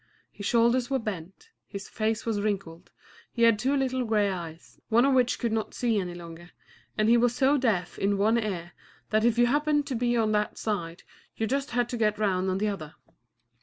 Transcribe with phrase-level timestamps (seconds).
[0.31, 2.89] His shoulders were bent, his face was wrinkled,
[3.31, 6.49] he had two little gray eyes, one of which could not see any longer,
[6.97, 8.71] and he was so deaf in one ear
[9.11, 11.03] that if you happened to be on that side
[11.35, 12.95] you just had to get round on the other.